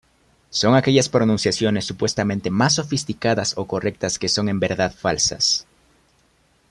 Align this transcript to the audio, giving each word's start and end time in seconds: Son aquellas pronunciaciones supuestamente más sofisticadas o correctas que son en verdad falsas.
Son 0.49 0.73
aquellas 0.73 1.09
pronunciaciones 1.09 1.85
supuestamente 1.85 2.49
más 2.49 2.73
sofisticadas 2.73 3.53
o 3.55 3.67
correctas 3.67 4.17
que 4.17 4.29
son 4.29 4.49
en 4.49 4.59
verdad 4.59 4.91
falsas. 4.97 5.67